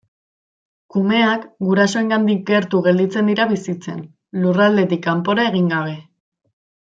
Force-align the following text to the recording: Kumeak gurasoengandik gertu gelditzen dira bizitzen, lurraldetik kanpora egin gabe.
Kumeak 0.93 1.43
gurasoengandik 1.67 2.41
gertu 2.47 2.81
gelditzen 2.89 3.29
dira 3.33 3.47
bizitzen, 3.55 4.01
lurraldetik 4.47 5.05
kanpora 5.09 5.47
egin 5.51 5.71
gabe. 5.77 5.95